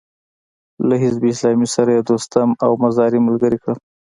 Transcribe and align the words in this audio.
له 0.87 0.95
حزب 1.03 1.23
اسلامي 1.33 1.67
سره 1.75 1.89
يې 1.95 2.01
دوستم 2.09 2.49
او 2.65 2.71
مزاري 2.83 3.19
ملګري 3.27 3.57
کړل. 3.63 3.77